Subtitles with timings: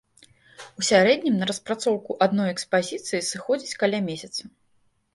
[0.81, 4.41] У сярэднім на распрацоўку адной экспазіцыі сыходзіць каля месяца.